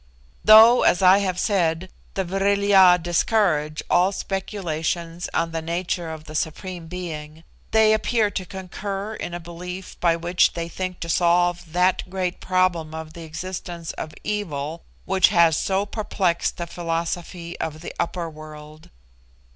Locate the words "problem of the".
12.39-13.21